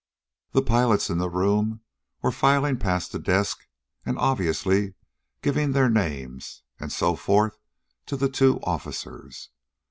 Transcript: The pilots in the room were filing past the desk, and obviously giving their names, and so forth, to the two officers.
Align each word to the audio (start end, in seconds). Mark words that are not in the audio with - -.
The 0.53 0.63
pilots 0.63 1.11
in 1.11 1.19
the 1.19 1.29
room 1.29 1.81
were 2.23 2.31
filing 2.31 2.77
past 2.77 3.11
the 3.11 3.19
desk, 3.19 3.67
and 4.03 4.17
obviously 4.17 4.95
giving 5.43 5.73
their 5.73 5.91
names, 5.91 6.63
and 6.79 6.91
so 6.91 7.15
forth, 7.15 7.59
to 8.07 8.17
the 8.17 8.27
two 8.27 8.59
officers. 8.63 9.49